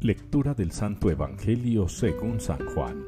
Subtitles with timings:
[0.00, 3.06] Lectura del Santo Evangelio según San Juan.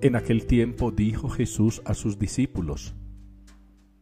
[0.00, 2.96] En aquel tiempo dijo Jesús a sus discípulos,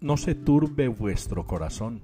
[0.01, 2.01] No se turbe vuestro corazón,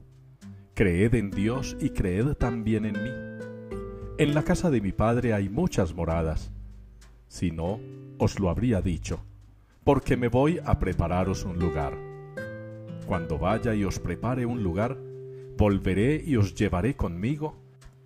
[0.74, 3.10] creed en Dios y creed también en mí.
[4.18, 6.52] En la casa de mi Padre hay muchas moradas,
[7.28, 7.80] si no,
[8.18, 9.24] os lo habría dicho,
[9.84, 11.96] porque me voy a prepararos un lugar.
[13.06, 14.98] Cuando vaya y os prepare un lugar,
[15.56, 17.61] volveré y os llevaré conmigo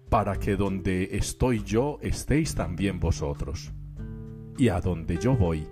[0.08, 3.72] para que donde estoy yo estéis también vosotros.
[4.56, 5.66] Y a donde yo voy,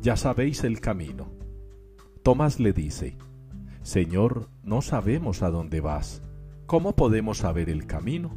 [0.00, 1.30] ya sabéis el camino.
[2.22, 3.16] Tomás le dice,
[3.82, 6.22] Señor, no sabemos a dónde vas.
[6.66, 8.36] ¿Cómo podemos saber el camino?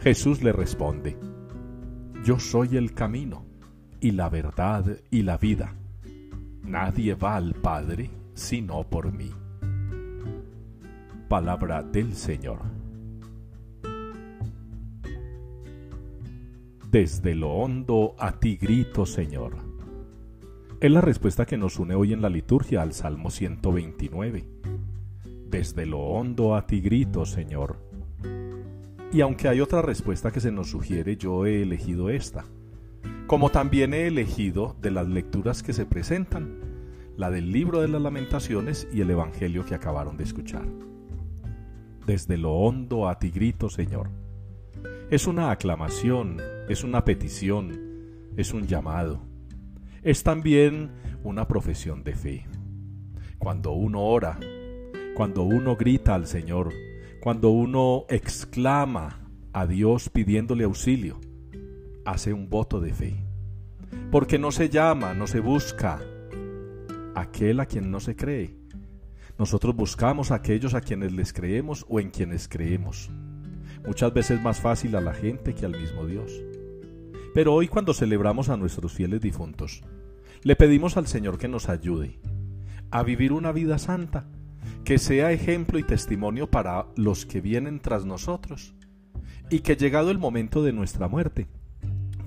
[0.00, 1.16] Jesús le responde,
[2.24, 3.44] Yo soy el camino,
[4.00, 5.74] y la verdad y la vida.
[6.62, 9.30] Nadie va al Padre sino por mí.
[11.28, 12.81] Palabra del Señor.
[16.92, 19.56] Desde lo hondo a ti grito, Señor.
[20.78, 24.44] Es la respuesta que nos une hoy en la liturgia al Salmo 129.
[25.48, 27.78] Desde lo hondo a ti grito, Señor.
[29.10, 32.44] Y aunque hay otra respuesta que se nos sugiere, yo he elegido esta.
[33.26, 36.60] Como también he elegido de las lecturas que se presentan,
[37.16, 40.66] la del libro de las lamentaciones y el Evangelio que acabaron de escuchar.
[42.04, 44.21] Desde lo hondo a ti grito, Señor.
[45.12, 46.38] Es una aclamación,
[46.70, 49.20] es una petición, es un llamado.
[50.02, 50.90] Es también
[51.22, 52.46] una profesión de fe.
[53.36, 54.40] Cuando uno ora,
[55.14, 56.72] cuando uno grita al Señor,
[57.20, 61.20] cuando uno exclama a Dios pidiéndole auxilio,
[62.06, 63.22] hace un voto de fe.
[64.10, 66.00] Porque no se llama, no se busca
[67.14, 68.56] aquel a quien no se cree.
[69.38, 73.10] Nosotros buscamos a aquellos a quienes les creemos o en quienes creemos
[73.86, 76.32] muchas veces más fácil a la gente que al mismo Dios.
[77.34, 79.82] Pero hoy cuando celebramos a nuestros fieles difuntos,
[80.42, 82.18] le pedimos al Señor que nos ayude
[82.90, 84.26] a vivir una vida santa,
[84.84, 88.74] que sea ejemplo y testimonio para los que vienen tras nosotros,
[89.50, 91.46] y que llegado el momento de nuestra muerte,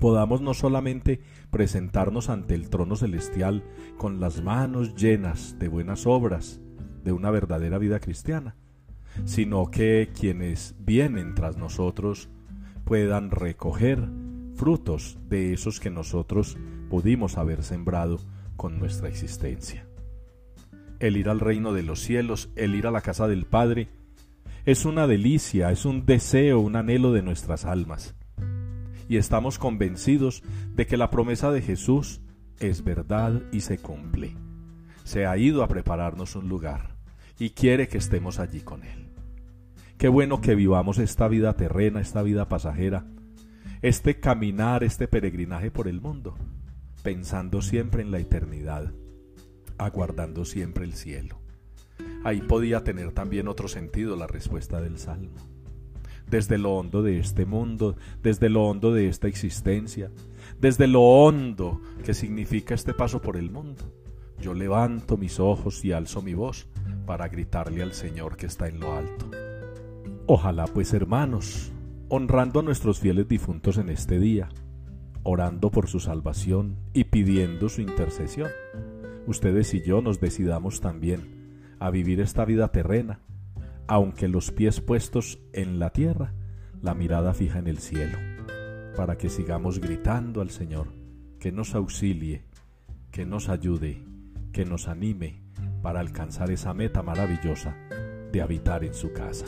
[0.00, 3.64] podamos no solamente presentarnos ante el trono celestial
[3.96, 6.60] con las manos llenas de buenas obras,
[7.04, 8.56] de una verdadera vida cristiana,
[9.24, 12.28] sino que quienes vienen tras nosotros
[12.84, 14.08] puedan recoger
[14.54, 16.56] frutos de esos que nosotros
[16.88, 18.18] pudimos haber sembrado
[18.56, 19.86] con nuestra existencia.
[20.98, 23.88] El ir al reino de los cielos, el ir a la casa del Padre,
[24.64, 28.14] es una delicia, es un deseo, un anhelo de nuestras almas.
[29.08, 30.42] Y estamos convencidos
[30.74, 32.20] de que la promesa de Jesús
[32.58, 34.36] es verdad y se cumple.
[35.04, 36.96] Se ha ido a prepararnos un lugar
[37.38, 39.05] y quiere que estemos allí con Él.
[39.98, 43.06] Qué bueno que vivamos esta vida terrena, esta vida pasajera,
[43.80, 46.36] este caminar, este peregrinaje por el mundo,
[47.02, 48.92] pensando siempre en la eternidad,
[49.78, 51.40] aguardando siempre el cielo.
[52.24, 55.36] Ahí podía tener también otro sentido la respuesta del Salmo.
[56.28, 60.10] Desde lo hondo de este mundo, desde lo hondo de esta existencia,
[60.60, 63.84] desde lo hondo que significa este paso por el mundo,
[64.38, 66.68] yo levanto mis ojos y alzo mi voz
[67.06, 69.30] para gritarle al Señor que está en lo alto.
[70.28, 71.70] Ojalá pues hermanos,
[72.08, 74.48] honrando a nuestros fieles difuntos en este día,
[75.22, 78.50] orando por su salvación y pidiendo su intercesión,
[79.28, 83.20] ustedes y yo nos decidamos también a vivir esta vida terrena,
[83.86, 86.34] aunque los pies puestos en la tierra,
[86.82, 88.18] la mirada fija en el cielo,
[88.96, 90.88] para que sigamos gritando al Señor,
[91.38, 92.42] que nos auxilie,
[93.12, 94.02] que nos ayude,
[94.50, 95.44] que nos anime
[95.82, 97.76] para alcanzar esa meta maravillosa
[98.32, 99.46] de habitar en su casa.